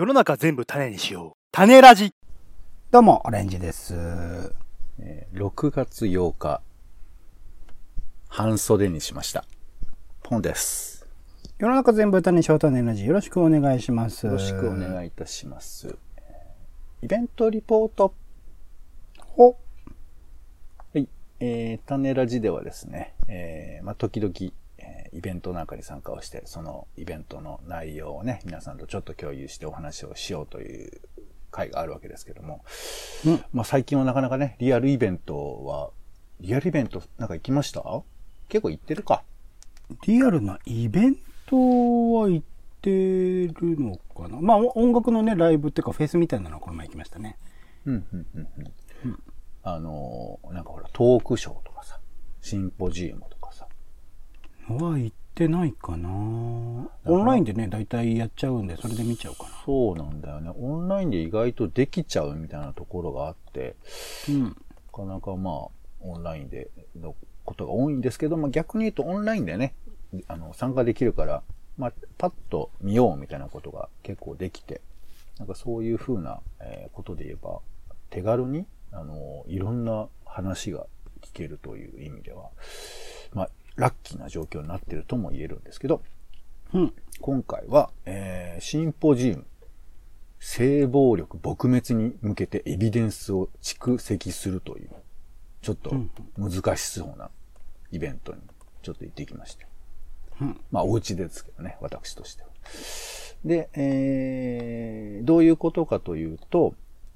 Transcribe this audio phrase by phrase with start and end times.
[0.00, 1.38] 世の中全部種にしよう。
[1.52, 2.14] 種ラジ。
[2.90, 3.94] どうも、オレンジです。
[4.98, 6.62] えー6月8日、
[8.26, 9.44] 半袖にしました。
[10.22, 11.06] ポンです。
[11.58, 13.04] 世の中全部種にしよう種ラジ。
[13.04, 14.24] よろしくお願いします。
[14.24, 15.88] よろしくお願いいたします。
[16.16, 18.14] えーイベントリポート。
[19.36, 19.56] お、は
[20.94, 21.06] い。
[21.40, 24.52] えー、種ラジではですね、えーまあ、時々、えー
[25.12, 31.00] イベントなんかに参加をして、そのイベントの内容をね、皆さんとちょっと共有してお話をしようという
[31.50, 32.64] 会があるわけですけども、
[33.26, 35.90] うんまあ、最近はなかなかね、リアルイベントは、
[36.40, 37.82] リアルイベントなんか行きました？
[38.48, 39.24] 結構行ってるか。
[40.06, 41.16] リアルなイベン
[41.46, 42.46] トは行っ
[42.80, 44.40] てるのかな？
[44.40, 47.36] まあ、お音楽のね、ライブっていうかフェスみたいなのはこの前行きましたね。
[47.84, 48.48] うん、うん、うん、
[49.04, 49.22] うん。
[49.62, 51.98] あのーなんかほら、トークショーとかさ、
[52.40, 53.39] シンポジウムとかさ、
[54.76, 59.50] は行ってないかなオンラインでね、大体やっちゃうんで、それで見ちゃうかな。
[59.64, 60.50] そうなんだよね。
[60.58, 63.76] オンラインで意外とできちゃうみたいなところがあって、
[64.28, 64.44] うん。
[64.44, 64.54] な
[64.92, 65.54] かなかまあ、
[66.00, 69.74] オンラインでのことが多いんですけど、まあ逆に言うとオンラインでね、
[70.28, 71.42] あの、参加できるから、
[71.78, 74.80] まあ、パッと見ようみたいなことが結構できて、
[75.38, 77.60] なんかそういう風な、えーことで言えば、
[78.10, 80.86] 手軽に、あの、いろんな話が
[81.22, 82.50] 聞けるという意味では、
[83.32, 86.02] まあ、ラッキーな状況になってるとも言えるんですけど、
[86.72, 86.94] うん。
[87.20, 89.46] 今回は、えーシンポジウム、
[90.38, 94.90] 性暴力撲滅に向けてエビデンスを蓄積するという、
[95.62, 95.94] ちょっと
[96.36, 97.30] 難しそうな
[97.90, 98.40] イベントに
[98.82, 99.66] ちょっと行ってきました。
[100.40, 102.48] うんまあ、お家ですけどね、私としては。
[103.44, 106.74] で、えー、どういうことかというと、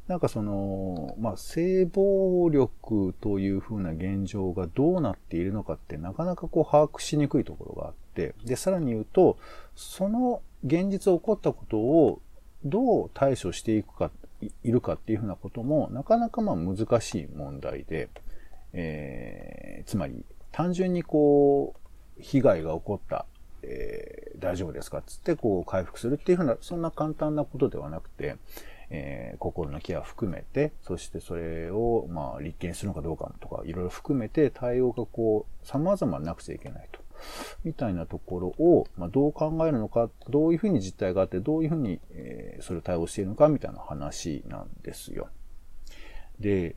[0.08, 9.38] なんかその、まあ、性暴力というふうな現状がどうなっているのかってなかなかこう把握しにくいところがあって、で、さらに言うと、
[9.74, 12.20] その現実起こったことを
[12.64, 14.10] どう対処していくか、
[14.62, 18.10] いるかっていうふうなこともなかなかまあ難しい問題で、
[18.74, 21.74] えー、つまり単純にこ
[22.18, 23.26] う、被害が起こった、
[23.62, 28.36] えー大丈夫ですかっつってこう回復するっていうふうな、そんな簡単なことではなくて、
[28.90, 37.00] えー心のケア含めて、そしてそれを、まあ、立件するのかどうかとか、いろいろ含めて対応がこう、様々なくちゃいけないと。
[37.64, 45.28] みたいなところを、まあ、どう考えるのか、どういうふうに実態があって、どういうふうに、えーそれを対応しているのか、みたいな話なんですよ。
[46.40, 46.76] で、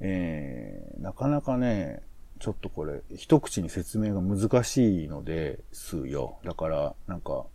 [0.00, 2.02] えーなかなかね、
[2.38, 6.38] ちょっとこれ、一口に説明が難しいのですよ。
[6.44, 7.46] だから、なんか、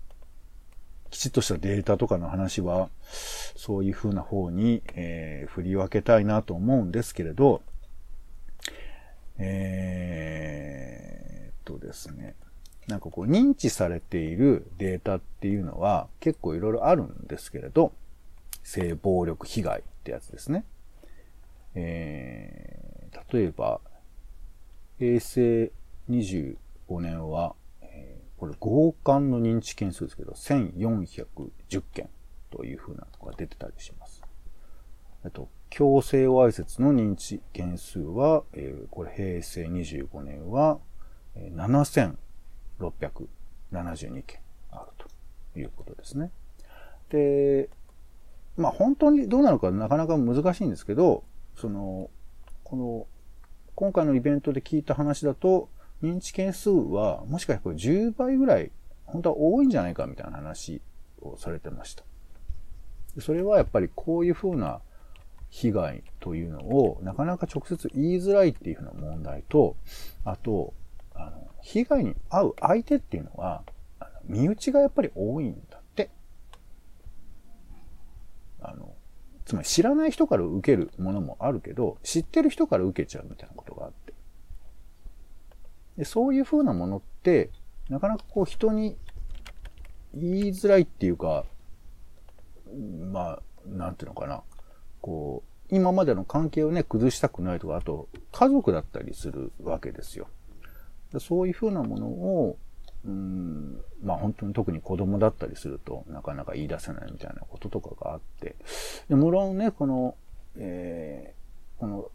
[1.11, 2.89] きちっとしたデータとかの話は、
[3.55, 7.61] そういう風な方に、えー振り分けたいなと思うんですけれど、
[9.37, 12.35] えーとですね、
[12.87, 17.91] なんかこう認知されているデータっていうのは結構いろいろあるんですけれど、
[18.63, 20.63] 性暴力被害ってやつですね。
[21.75, 22.81] えー
[23.33, 23.79] 例えば、
[24.99, 25.71] 平成
[26.09, 26.55] 25
[26.99, 27.55] 年は、
[28.41, 32.09] これ強姦の認知件数ですけど、1410件
[32.49, 34.23] というふうなのが出てたりします。
[35.23, 40.79] あと、強制わいせつの認知件数は、えーこれ平成25年は、
[41.35, 44.39] 7672件
[44.71, 44.87] ある
[45.53, 46.31] ということですね。
[47.09, 47.69] で、
[48.57, 51.23] まあ本当にどうなのかなかなか難しいんですけど、
[51.55, 52.09] その、
[52.63, 53.05] この、
[53.75, 55.69] 今回のイベントで聞いた話だと、
[56.01, 58.71] 認知件数はもしかしたらこれ10倍ぐらい、
[59.05, 60.81] 本当は多いんじゃないかみたいな話
[61.21, 62.03] をされてました。
[63.19, 64.79] それはやっぱりこういうふうな
[65.49, 69.75] 被害というのをなかなか直接言いづらいっていうふうな問題と、
[70.23, 70.73] あと、
[71.13, 73.63] あの、被害に遭う相手っていうのは、
[74.23, 76.09] 身内がやっぱり多いんだって。
[78.61, 78.93] あの、
[79.45, 84.00] つまり知らない人から受けるものもあるけど、知ってる人から受けちゃうみたいなことがあって。
[85.97, 87.49] でそういう風なものって、
[87.89, 88.97] なかなかこう人に
[90.13, 91.45] 言いづらいっていうか、
[93.11, 94.43] まあ、なんていうのかな。
[95.01, 100.27] こう、今までの関係をね、崩したくないとか、あと、家族だったりするわけですよ。
[101.19, 102.57] そういう風なものを、
[103.03, 108.55] うん、まあ本当に特に子供だったりするとなかなか言い出せないみたいなこととかがあって、
[109.09, 110.15] で無論ね、この、
[110.55, 111.41] えー
[111.81, 112.11] この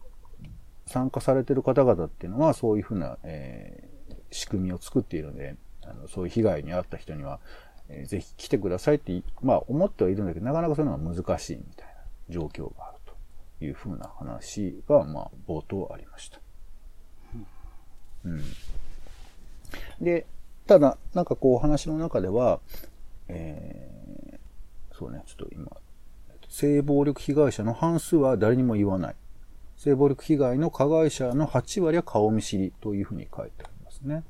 [0.87, 3.97] 参加されてる方々っていうのはそういうふうな、えー
[4.29, 5.55] 仕組みを作っているので、
[5.85, 7.39] あのそういう被害に遭った人には、
[7.87, 11.93] えーぜひ来てくださいって、まあ思ってはいるんだけど、なかなかそういうのは難しいみたいな
[12.29, 12.97] 状況がある
[13.59, 16.39] というふうな話が、まあ冒頭ありました。
[18.25, 18.41] うん。
[20.01, 20.25] で、
[20.65, 22.59] ただ、なんかこう話の中では、
[23.29, 25.71] えーそうね、ちょっと今、
[26.49, 29.15] 性暴力被害者の半数は誰にも言わない。
[29.77, 34.23] 性暴力被害の加害者の8割は顔見知りというふうに書いてありますね。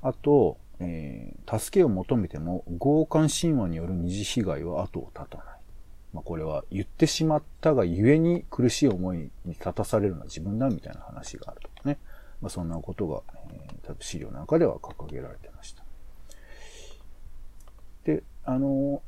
[0.00, 5.46] あと、えー、助けを求めても強姦神話による二次被害は後を絶たない。
[6.12, 11.98] まあ、これは言ってしまったがゆえに苦しい思いに立たされるのは自分だみたいな話があるとかね。
[12.40, 15.84] まあ、そんなことが、えー、多分資料なんかでは掲げられてました。
[18.04, 19.02] で、あの、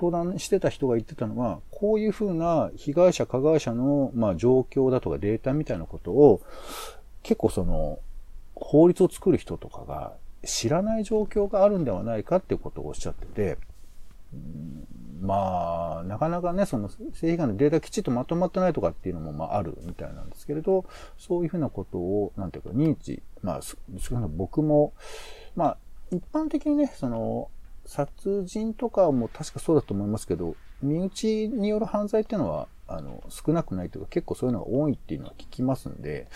[0.00, 6.40] 登壇してた人が言ってたのは、こういうふうな被害者、加害者の、まあ、状況だとかデータみたいなことを、
[7.22, 7.98] 結構その、
[8.54, 10.14] 法律を作る人とかが
[10.44, 13.58] 知らない状況があるんではないかっていうことをおっしゃってて、
[15.20, 20.86] まあ、なかなかね、その性被害のデータきちっとまとまってないとかっていうのもまああるみたいなんですけれど、
[21.18, 23.60] そういうふうなことを、なんていうか認知、まあ、
[24.28, 24.94] 僕も、
[25.56, 25.76] まあ、
[26.10, 27.50] 一般的にね、その、
[27.90, 36.28] 殺人とかも確かそうだと思いますけど、身内による犯罪っていうのは、あの、少なくないというか結構そういうのが多いっていうのは聞きますんで、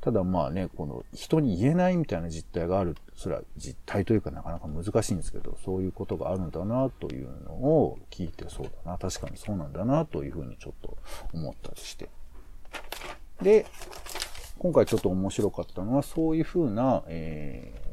[0.00, 10.96] ただまあね、この人に言えないみたいな実態がある、それは実態というかなかなか難しいんですけど、そういうことがあるんだなというのを聞いてそうだな、確かにそうなんだなというふうにちょっと
[11.34, 12.08] 思ったりして。
[13.42, 13.66] で、
[14.58, 17.91] 今回ちょっと面白かったのはそういうふうな、えー、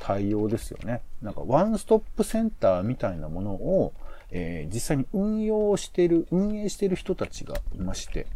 [0.00, 1.02] 対応ですよね。
[1.22, 3.92] なんかワンストップセンターみたいなものを、
[4.32, 8.26] えー、実際に運用している、運営している人たちがいまして、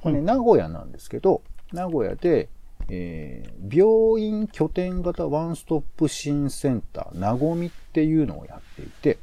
[0.00, 1.42] これね、名古屋なんですけど、
[1.72, 2.48] 名古屋で、
[2.88, 9.18] えー、病院拠点型ワンストップ支援センター、なごみっていうのをやっていて、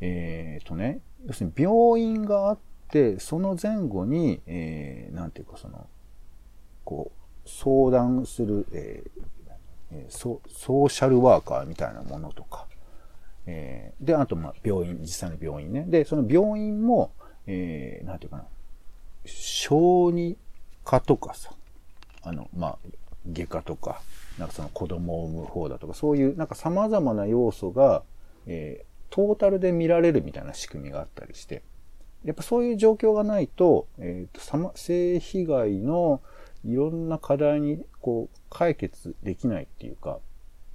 [0.00, 2.58] えっ、ー、とね、要するに病院があっ
[2.90, 5.86] て、その前後に、えー、なんていうかその、
[6.84, 12.66] こう、相談する、えー、ソーシャルワーカーみたいなものとか、
[13.46, 15.84] えー、で、あと、ま、病院、実際の病院ね。
[15.88, 17.12] で、その病院も、
[17.46, 18.44] えー、なんていうかな、
[19.24, 20.36] 小児
[20.84, 21.50] 科とかさ、
[22.22, 22.78] あの、まあ、
[23.30, 24.00] 外科とか、
[24.38, 28.02] なんかその子供を産む方だとか、そういうなんか様々な要素が、
[28.46, 31.62] えー、トータルで見られるみたいな仕組みがあったりして、
[32.24, 36.20] やっぱそういう状況がないと、えっ、ー、と、性被害の
[36.64, 40.18] いろんな課題にこう解決できないっていうか、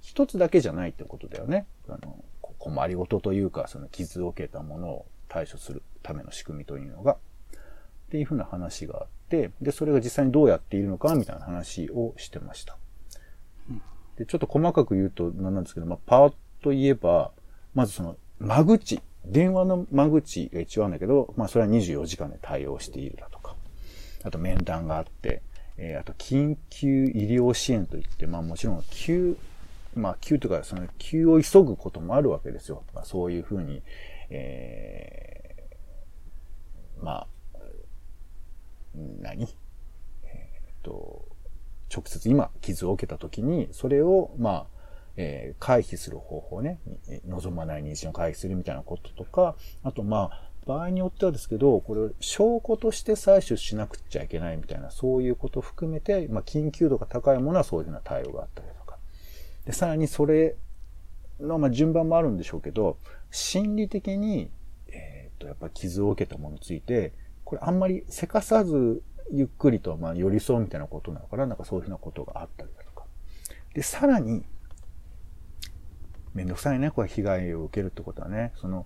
[0.00, 1.66] 一つだけじゃないってことだよね。
[1.88, 2.22] あの、
[2.58, 7.16] 困りごとというか、その傷を受けたものを対処するための仕組みというのが。
[8.08, 12.78] っていうふうな話があって、で、それが実際にどうやっているのかみたいな話をしてました。
[14.16, 16.32] で、ちょっと細かく言うと何なんですけど、まあ、パー
[16.62, 17.32] といえば、
[17.74, 23.54] まずその、間口、電話の間口が一応あるんだけど、まあ、それは24時間で対応しているだとか、
[24.24, 25.42] あと面談があって、
[25.78, 29.36] えー、あと緊急医療支援といって、まあもちろん急、
[29.94, 32.82] まあ急とかその急を急ぐこともあるわけですよ。
[32.94, 33.82] まあ、そういうふうに、
[34.28, 37.26] えー、まあ、
[39.20, 39.48] 何？
[40.24, 41.24] えっ、と、
[41.94, 44.66] 直接今傷を受けた時に、それを、まあ、
[45.16, 46.80] えー、回避する方法ね、
[47.26, 58.98] 望まない妊娠を回避するみたいなこととか、あとまあ、場合によってはですけど、これ証拠として採取しなくちゃいけないみたいな、そういうことを含めて、まあ、緊急度が高いものはそういうふうな対応があったりとか。
[59.64, 60.56] で、さらにそれ
[61.40, 62.98] の、まあ、順番もあるんでしょうけど、
[63.30, 64.50] 心理的に、
[64.88, 67.14] えっ、と、やっぱ傷を受けたものについて、
[67.46, 73.06] これあんまりせかさずゆっくりとまあ寄り添うみたいなことなのかななんかそういうふうなことがあったりだとか。
[73.72, 74.44] で、さらに、
[76.34, 78.84] めんどくさいね、これ被害を受けるってことはね、その、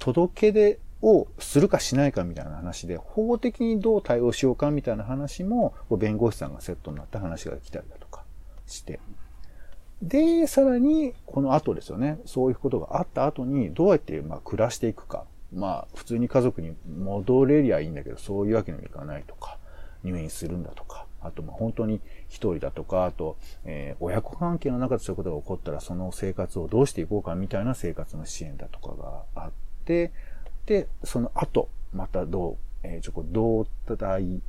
[0.00, 8.24] 届け出をするかしないかみたいな話で、法的にどう対応しようかみたいな話も、弁護士さんがセットになった話が来たりだとか
[8.66, 9.00] して。
[10.02, 12.18] で、さらに、この後ですよね。
[12.24, 15.24] そういうことがあった後に、どうやってまあ暮らしていくか。
[15.52, 19.58] まあ、普通に家族に戻れりゃいいんだけど、そういうわけにもいかないとか、
[20.04, 29.50] 入院するんだとか、あと、まあ、本当に一人だとか、あと、えー、親子関係の中でそういうことが起こったら、その生活をどうしていこうかみたいな生活の支援だとかがあっ
[29.84, 30.12] て、
[30.70, 34.42] で、その後、またどう、えー、ちょこ、同体、ん？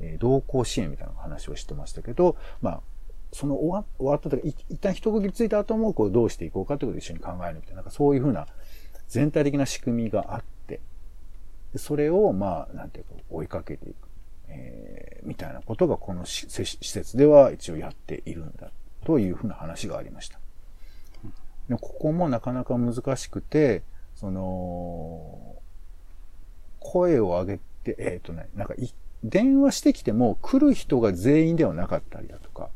[0.00, 2.80] えー、同行支援みたいな話をしてましたけど、まあ、
[3.32, 8.48] その終わ終わったとか、一旦一区切りついた後も、こう、どうしていこうかということを一緒に考えるみたいな、なんかそういうふうな、
[9.06, 10.80] 全体的な仕組みがあって、
[11.76, 14.08] それを、まあ、なんていうか、追いかけていく、
[14.48, 18.72] えー、みたいなことがこの施設では一応やっているんだ、
[19.04, 20.40] というふうな話がありました。
[21.68, 23.84] でここもなかなか難しくて、
[24.16, 25.59] その、
[26.80, 28.74] 声を上げて、えっ、ー、とね、なんか
[29.22, 32.70] 電話してきても来る人が全員ではなかったりだとか、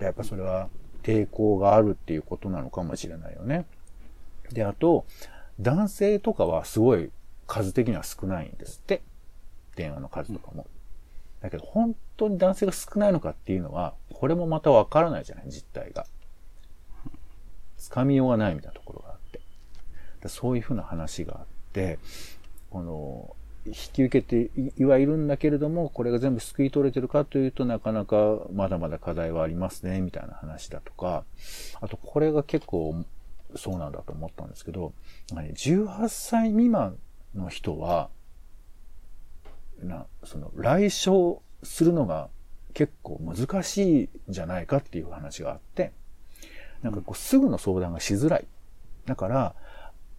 [0.00, 0.68] やっぱそれは
[1.02, 3.66] 抵抗があるっていうことなのかもしれないよね。
[4.52, 5.06] で、あと、
[5.60, 7.10] 男性とかはすごい
[7.46, 9.02] 数的には少ないんですって。
[9.76, 10.66] 電話の数とかも。
[11.40, 16.06] だけど、本当に男性が少ないのかっていうのは、これもまたわからないじゃない、実態が。
[17.78, 19.40] つかみようがないみたいなところがあって。
[20.28, 21.98] そういうふうな話があって、
[22.72, 31.24] この、引き受けていはいるんだけれども、これが全部救い取れてるかというとなかなかまだまだ課題はありますね、みたいな話だとか、
[31.80, 33.04] あとこれが結構
[33.54, 34.92] そうなんだと思ったんですけど、
[35.30, 36.98] 18歳未満
[37.34, 38.08] の人は、
[39.82, 42.30] な、その、来症するのが
[42.74, 45.92] 結構難しいんじゃないかっていう話があって、
[46.82, 48.46] なんかこうすぐの相談がしづらい。
[49.06, 49.54] だから、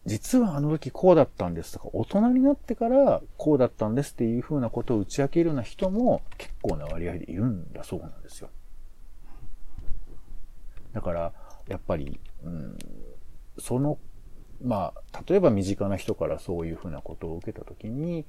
[0.06, 8.50] 実はあの時こうだったんですとか、大人になってからこうだったんですっていうふうなことを打ち明けるような人も結構な割合でいるんだそうなんですよ。
[10.92, 11.34] だから、
[11.68, 12.78] やっぱり、うん、
[13.58, 13.98] その、
[14.62, 18.26] まあ、例えば身近な人からそういうふうなことを受けたときに、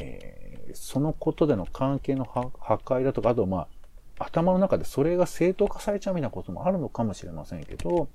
[0.00, 2.52] えーそのことでの関係の破
[2.84, 3.66] 壊だとか、あとま
[4.18, 8.08] あ、頭の中でそれが正当化されちゃうみたいなこともあるのかもしれませんけど、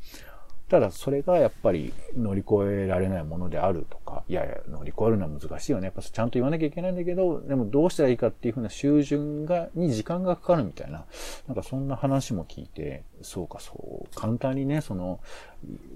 [0.70, 5.86] ただそれがやっぱり乗り越えられないものであるとか、いやいや、乗り越えるのは難しいよね。
[5.86, 11.06] やっぱちゃんと言わなきゃいけないんだけど、でもどうしたらいいかっていうふうな習順が、に時間がかかるみたいな、
[11.48, 15.20] なんかそんな話も聞いて、そうかそう、簡単にね、その、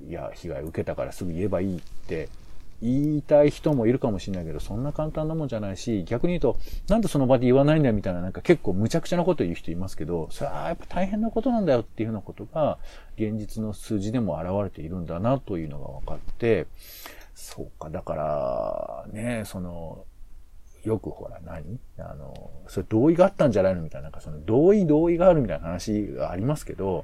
[0.08, 2.30] いや、被害受けたからすぐ言えばいいって、
[2.82, 6.58] 言いたい人もいるかもしれないけど、そんな簡単なもんじゃないし、逆に言うと、
[6.88, 12.78] なんでその場で言わないんだよみたいな、なんか結構無茶苦茶なこと言う人いますけど、それはやっぱ大変なことなんだよっていうようなことが、
[13.18, 16.68] 現実の数字でも現れているんだなというのが分かって、
[17.36, 20.06] そうか、だから、ね、その、
[20.84, 21.78] よくほら何？
[21.98, 27.04] あの、それ同意があったんじゃないのみたいな、なんかその同意同意があるみたいな話がありますけど、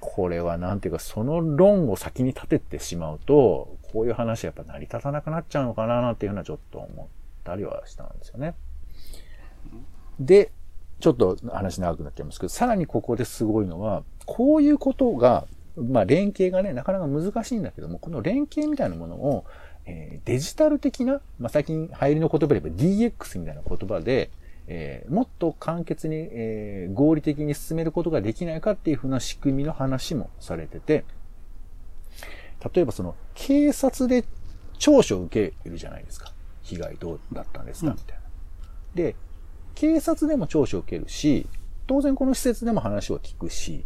[0.00, 7.06] これはなんていうか、その論を先に立ててしまうと、こういう話はやっぱ成り立たなくなっちゃうのかななんていうのはちょっと思っ
[7.44, 8.54] たりはしたんですよね。
[10.20, 10.52] で、
[11.00, 19.44] ちょっと話長くなっちゃいますけど、さらにここですごいのは、こういうことが、まあ連携がね、なかなか難しいんだけども、この連携みたいなものを、
[19.86, 22.72] えーデジタル的な、まあ最近流行りの言葉で言
[23.04, 24.30] えば DX みたいな言葉で、
[24.66, 31.04] えーもっと簡潔に、えー合理的に進めることができないかっていうふうな仕組みの話もされてて、
[32.74, 34.24] 例えばその、警察で
[34.78, 36.32] 聴取を受けるじゃないですか。
[36.62, 38.22] 被害どうだったんですか、うんみたいな。
[38.94, 39.16] で、
[39.74, 41.46] 警察でも聴取を受けるし、
[41.86, 43.84] 当然この施設でも話を聞くし、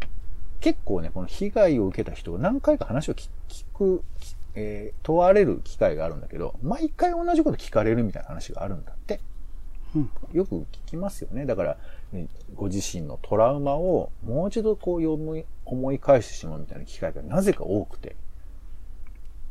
[0.61, 9.21] 結構ね、この被害を受けた人が何回か話を聞聞く、きえー問われる機会があるんだけど、毎回同じこと聞かれるみたいな話があるんだって。
[9.95, 11.45] うんよく聞きますよね。
[11.47, 11.77] だから、
[12.13, 18.17] ねご自身のトラウマをもう一度こう思い返してしまうみたいな機会がなぜか多くて。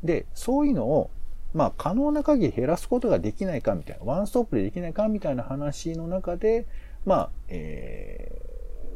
[0.03, 1.10] で、そういうのを、
[1.53, 6.65] まあ、可能な限り減らすことができないかみたいな、ワンストップでできないかみたいな話の中で、
[7.05, 8.51] まあ、えー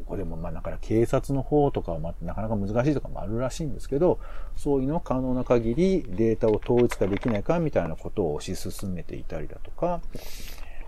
[0.06, 4.20] これもまあ、だから警察の方とかはまあなかなか難しいとかもあるらしいんですけど、
[4.56, 10.00] そういうのを可能な限りデータを統一化できないかみたいなことを推し進めていたりだとか、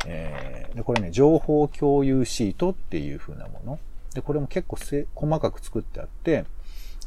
[0.06, 3.78] えーで、これね、情報共有シートっていう風なもの。
[4.14, 6.44] で、これも結構せ細かく作ってあって、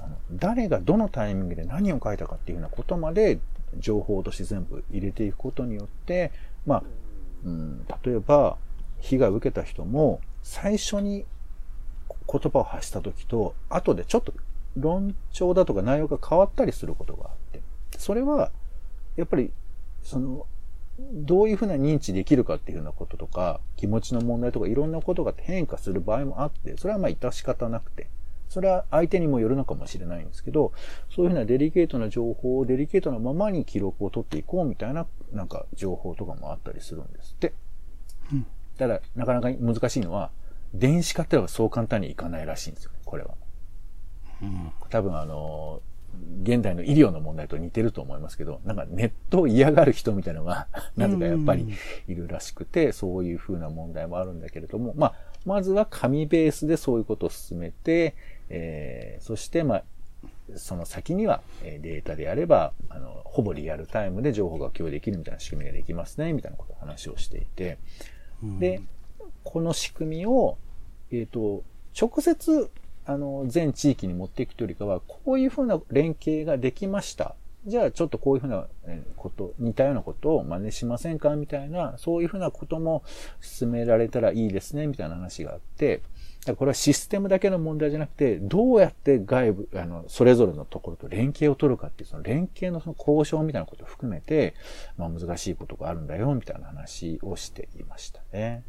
[0.03, 3.39] あの誰がどのタイミングで何を書いたかっていうようなことまで
[3.77, 6.31] 情報として全部入れていくことによって、
[6.65, 6.83] まあ、
[7.45, 8.57] うん、例えば、
[8.99, 11.25] 被害を受けた人も最初に
[12.31, 14.33] 言葉を発した時と、後でちょっと
[14.77, 17.61] 論調だとか内容が変わったりすることがあって、
[17.97, 18.51] それは、
[19.15, 19.51] やっぱり、
[20.03, 20.45] その、
[20.99, 28.07] どういうふうな認知できるかっていうようなこととか、気持ちの問題とかいろんなことが変化する場合もあって、それはまあ致し方なくて、
[28.51, 30.73] それは相手にもよるのかもしれないんですけど、
[31.09, 37.53] そういうふうなデリケートな情報をデリケートなままに記録を取っていこうみたいな、なんか情報とかもあったりするんですって。
[38.33, 38.45] うん
[38.77, 40.31] ただ、なかなか難しいのは、
[40.73, 43.35] 電子化ってのはそう簡単にいかないらしいんですよね、これは。
[44.41, 45.81] うん多分あの、
[46.43, 51.67] 現代の医療の問題と似てると思いますけど、なんかネットを嫌がる人みたいなのが、なぜかやっぱり
[52.07, 55.15] いるらしくて、そういう風な問題もあるんだけれども、まあ、
[55.45, 58.15] まずは紙ベースでそういうことを進めて、
[58.49, 59.83] えーそして、まあ、
[60.55, 67.77] その先にはえーデータでやれば、あの、ほぼリアルタイムで情報が共有できるみたいな仕組みができますね、みたいなことを話をしていて、
[68.43, 68.59] うん。
[68.59, 68.81] で、
[69.43, 70.57] この仕組みを、
[71.11, 71.63] えっ、と、
[71.99, 72.69] 直接、
[73.11, 77.35] あの、全地域に持っていくというよりかは、こういうふうな連携ができました。
[77.67, 78.65] じゃあ、ちょっとこういうふうな
[79.15, 81.35] こと、似たようなことを真似しませんか？
[81.35, 83.03] みたいな、そういうふうなことも
[83.39, 86.01] 進められたらいいですね、みたいな話があって、
[86.57, 94.55] これはシステムだけの問題じゃなくて、どうやって外部、あの、それぞれのところと連携を取るかっていう、その連携のその交渉みたいなことを含めて、
[94.97, 98.63] まあ難しいことがあるんだよ、みたいな話をしていましたね。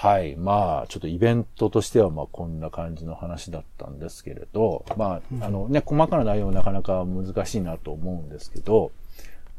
[0.00, 0.36] はい。
[0.36, 8.92] まあ、ちょっとイベントとしては、まあ、こんな感じの話だったんですけれど、まあ、あのね、細かな内容はなかなか難しいなと思うんですけど、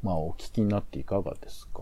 [0.02, 1.82] まあ、お聞きになっていかがですか？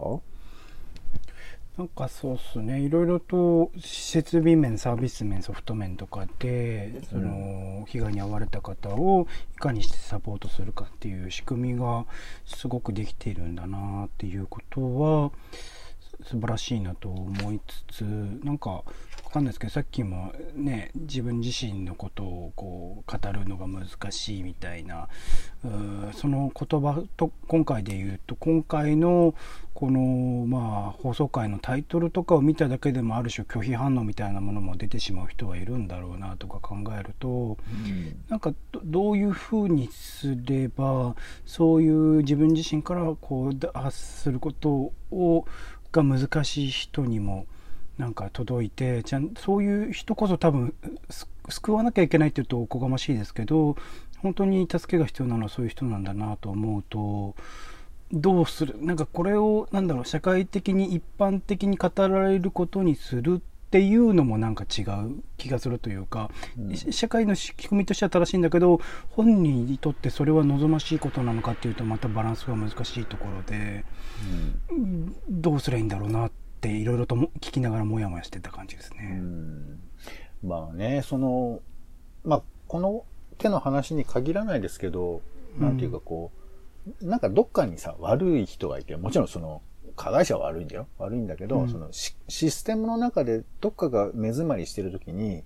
[1.77, 2.81] なんかそうっすね。
[2.81, 12.07] いろいろと設備面、サービス面、ソフト面とかで、その、被害に遭われた方をいかにしてサポートするかっていう仕組みが
[12.47, 15.31] すごくできているんだなっていうことは、
[16.24, 17.59] 素晴らしいなと思い
[17.89, 18.69] つつなんか
[19.27, 25.09] わかんないですけどさっきもね自分自身のことをこう語るのが難しいみたいな
[26.13, 29.36] その言葉と今回で言うと今回の
[29.74, 41.93] このまあ放送回のタイトルとかを見ただけでもある種拒否反応みたいなものも出てしまう人はいるんだろうなとか考えると、うん、なんかどういうふうにすればそういう
[42.24, 45.45] 自分自身からこう発することを
[45.91, 47.46] が難しい人にも
[47.98, 50.74] なんか届いてちゃそういう人こそ多分
[51.50, 53.75] 救わなきゃいけないって言うとおこがましいですけど
[54.20, 57.36] 本当に助けが必要なのはそういう人なんだなと思うと
[58.12, 58.77] どうする？
[58.79, 73.83] なんかこれをなんだろう社会的に一般的に語られることにするっていうのもなんか違う気がするというか、うん、社会の仕組みとしては正しいんだけど本人にとってそれは望ましいことなのかっていうとまたバランスが難しいところで、
[74.71, 76.31] うん、どうすればいいんだろうなっ
[76.62, 79.17] ていろいろと聞きながらモヤモヤしてた感じですね。
[79.19, 79.79] うん、
[80.43, 81.59] まあねその
[82.24, 83.05] まあこの
[83.38, 85.21] 手の話に限らないですけど、
[85.59, 86.31] なんていうかこ
[87.01, 89.62] うなんかどっかにさ悪い人がいてもちろんその
[89.98, 90.88] 加害者は悪いんだよ。
[91.00, 95.44] 悪いんだけど、うん、そのシステムの中でどっかが目詰まりしてるときに、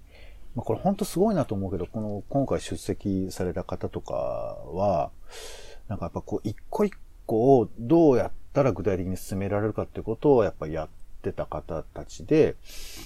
[0.55, 5.09] まあ、これ本当すごいなと思うけど、この今回出席された方とかは、
[5.87, 6.93] なんかやっぱこう一個一
[7.25, 10.89] 個をどうやったら具体的に進められるかってことをやっぱやっ
[11.21, 12.57] てた方たちで、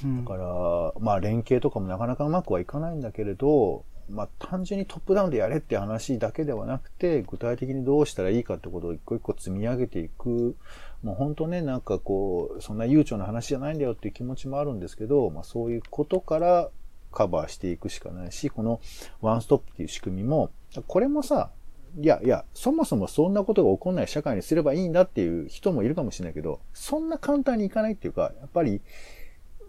[0.03, 10.55] だから、まあ連携とかもなかなかうまくはいかないんだけれど、まあ単純にトップダウンでやれって話だけではなくて、具体的にどうしたらいいかってことを一個一個積み上げていく。
[11.03, 16.69] もう本当ね、なんかこう、そんな悠長な話じゃないんだよっていう気持ちもあるんですけど、まあそういうことから
[17.11, 18.81] カバーしていくしかないし、この
[19.21, 20.51] ワンストップっていう仕組みも、
[20.87, 21.51] これもさ、
[21.97, 28.81] いやいや、そもそもそんなことが起こんない社会にすればいいんだっていう人もいるかもしれないけど、そんな簡単にいかないっていうか、やっぱり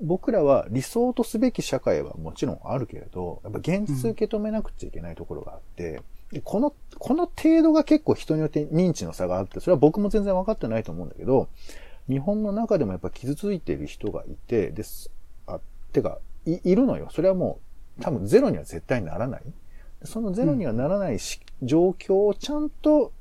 [0.01, 6.03] 僕らは理想とすべき社会はもちろんあるけれど、やっぱ現実受け止めなくちゃいけないところがあって、
[6.45, 11.49] この、この程度が結構人によって認知の差があって、それは僕も全然分かってないと思うんだけど、
[12.09, 15.11] 日本の中でもやっぱ傷ついている人がいて、です。
[15.47, 15.61] あ、
[15.93, 17.09] てか、い、いるのよ。
[17.11, 17.61] それはも
[17.99, 19.43] う、多分ゼロには絶対ならない。
[20.05, 23.13] そのゼロにはならないし、うん、状況をちゃんと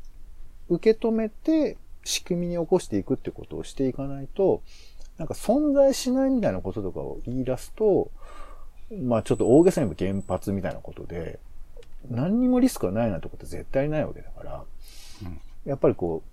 [0.69, 4.61] 受け止めて、仕組みに起こしていくってことをしていかないと、
[5.17, 8.11] なんか存在しないみたいなこととかを言い出すと、
[9.03, 11.39] まあちょっと大げさにも原発みたいなことで、
[12.09, 14.63] 何にもリスクがないなんてこと絶対ないわけだから、
[15.23, 16.23] うん、やっぱりこ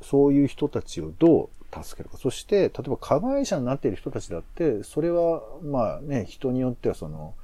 [0.00, 2.18] う、そういう人たちをどう助けるか。
[2.18, 7.34] そして、例えば加害者になっている人たちだって、それは、まあね、人によってはその、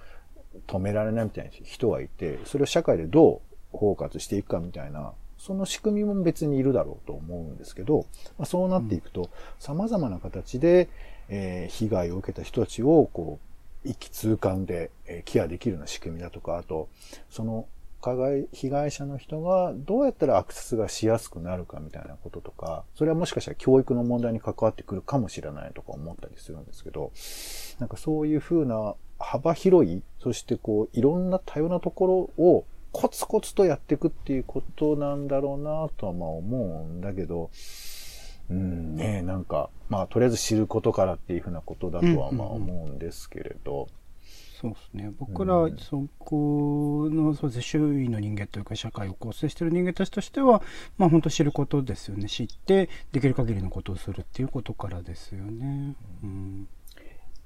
[0.67, 3.41] 止められないみたいな人がいて、それを社会でど
[3.73, 8.07] う包括していくかみたいな、その仕組みも別にいるだろうと思うんですけど、
[8.39, 10.89] まあ、そうなっていくと、様々な形で、
[11.29, 13.39] えー、被害を受けた人たちを、こ
[13.85, 16.89] う、一気通貫でえケアできるような仕組みだとか、あと、
[17.31, 17.67] その
[18.01, 27.13] 加害、被害者の人がどうやったらアクセスがしやすくなるかみたいなこととか、それはもしかしたら教育の問題に関わってくるかもしれないとか思ったりするんですけど、
[27.81, 37.51] なんかそういうふうな幅広い、そしてこう、いろんな多様なところをコツコツとやっていくっていうことなんだろうなとはまあ思うんだけど、
[38.51, 43.89] うんね、なんか、まあとりあえず知ることからっていうふうなことだとはまあ思うんですけれど、
[44.61, 45.13] そうですね。
[45.19, 50.63] 僕ら、そこのそうです周囲の人間というか社会を構成している人間たちとしては
[50.97, 52.29] まあ本当知ることですよね。
[52.29, 55.95] 知ってできる限りのことをするっていうことからですよね。
[56.25, 56.69] うん、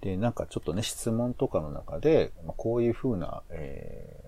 [0.01, 4.22] でなんかちょっとね質問とかの中で、まあ、こういうふうな、え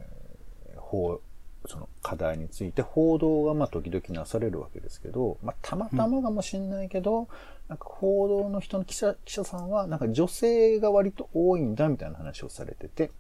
[0.85, 1.21] ー、法
[1.67, 7.27] その課題について報道がまあ時々なされるわけですけど、まあ、たまたまかもしれないけど、うん。
[7.69, 13.11] なんか報道の人の記者記者さんは、なんか女性が割と多いんだみたいな話をされてて。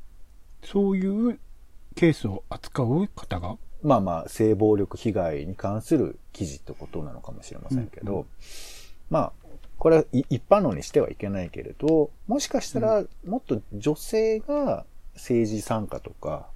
[0.63, 1.39] そういう
[1.95, 3.57] ケースを扱う方が？
[3.83, 8.21] まあまあ、性暴力被害に関する記事ってことなのかもしれませんけど、うん。
[8.21, 8.27] うん、
[9.09, 9.33] まあ、
[9.79, 16.49] これは一般論にしてはいけないけれど、もしかしたらもっと女性が政治参加とか、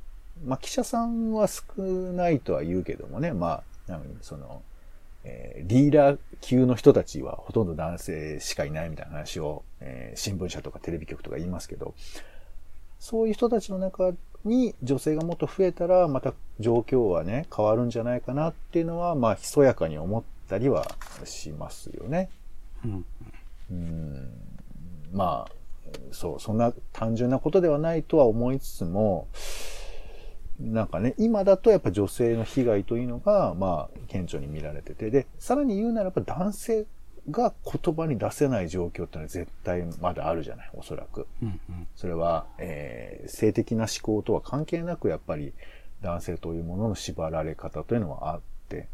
[0.44, 4.62] まあ記者さんは少ないとは言うけどもね、まあ、なのにその、
[5.24, 11.94] えー、リーダー級の人たちはほとんど男性しかいないみたいな話を、えー、新聞社とかテレビ局とか言いますけど、
[12.98, 14.12] そういう人たちの中
[14.44, 20.86] に女性がもっと増えたら、また状況はね、変わるんじゃないかなっていうのは、まあ、ひそやかに思ったりは
[21.24, 22.30] しますよね。
[22.84, 23.04] うん。
[23.70, 24.30] うん
[25.12, 25.52] まあ、
[26.12, 29.26] そう、そんな単純なことではないとは思いつつも、
[30.60, 36.86] なんかね、今だとやっぱ女性の被害というのが、まあ、顕著に見られてて、で、さらに言うならば男性
[37.30, 41.26] が言葉に出せない状況ってのは絶対まだあるじゃない、おそらく。
[41.42, 45.52] うんうん、それは、えー、性的な思考とは関係なく、やっぱり
[46.02, 48.88] 男性というものの縛られ方というのはあって、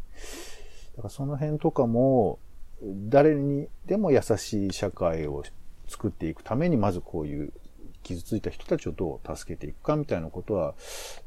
[0.95, 2.39] だからその辺とかも、
[2.81, 5.43] 誰にでも優しい社会を
[5.87, 7.53] 作っていくために、まずこういう
[8.05, 10.75] 傷ついた人たちをどう助けていくかみたいなことは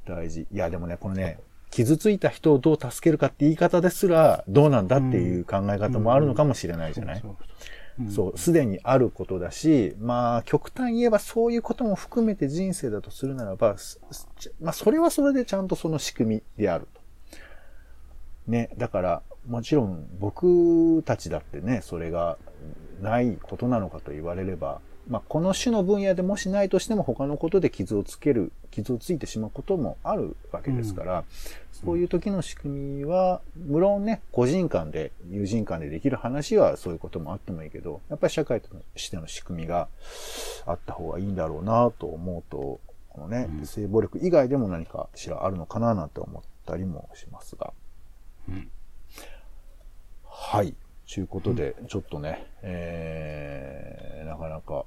[0.06, 0.46] 大事。
[0.52, 7.22] いや、でもね、このね、傷ついた人をどう助けるかって言い方ですらどうなんだっていう考え方もあるのかもしれないじゃない？
[8.14, 13.74] そう、すでにあることだし、まあ、極端に言えばそういうことも含めて人生だとするならば、
[14.60, 17.00] まあ、それはそれでちゃんとその仕組みであると。
[18.46, 22.38] ね、だから、もちろん僕たちだってね、それが
[23.02, 31.24] ないことなのかと言われれば、まあ、この種の分野でもしないとしても他のことで傷をつける、傷をついてしまうこともあるわけですから、うん、
[31.72, 39.88] そういう時の仕組みは、無論ね、個人間で、友人間でできる話はそういうこともあってもいいけど、やっぱり社会としての仕組みが
[40.66, 47.72] あった方がいいんだろうなと思うと、このね、うん、性暴力以外でも何かしらあるのかななんて思ったりもしますが。
[48.46, 48.70] うん、
[50.24, 50.74] はい。
[51.08, 54.84] ちゅうことで、ちょっとね、えー、なかなか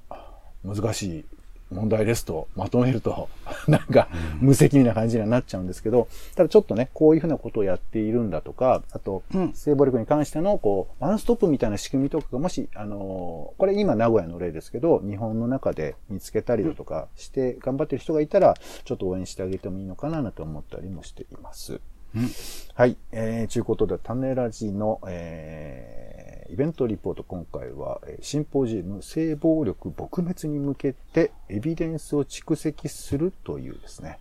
[0.64, 1.24] 難しい
[1.72, 3.28] 問題ですとまとめると、
[3.66, 4.08] なんか
[4.40, 6.06] 無責任な感じにはなっちゃうんですけど、
[6.36, 18.54] ただちょっとね、こういうふうなことをやっているんだとか、あと、性暴力に関しての、こう、ワンストップみたいな仕組みとかがもし、あのこれ今名古屋の例ですけど、日本の中で見つけたりだとかして頑張ってる人がいたら、
[18.84, 21.80] ちょっと応援してあげてもいいのかなと思ったりもしています。
[22.14, 22.28] うん、
[22.74, 22.96] はい。
[23.10, 26.11] えー、ちゅうことで、種ラジの、えー、
[26.52, 34.18] イベントリポート、今回は、シンポジウム、性暴力撲滅に向けて、エビデンスを蓄積するというですね、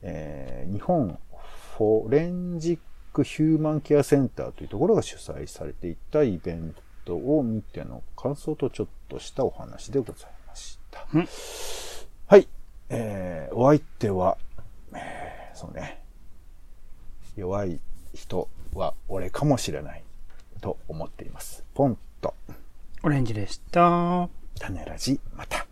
[0.00, 1.18] えー、日本
[1.76, 2.78] フォレンジッ
[3.12, 11.06] クヒューマンケアセンターというところが主催されていたイベントを見ての感想とちょっとしたお話でございました。
[12.26, 12.48] はい。
[12.88, 14.38] えー、お相手は、
[14.94, 16.02] えー、そうね、
[17.36, 17.78] 弱い
[18.14, 20.02] 人は俺かもしれない
[20.60, 21.64] と思っています。
[21.74, 22.34] ポンと。
[23.02, 24.28] オレンジでした。
[24.58, 25.69] 種ラジ、また。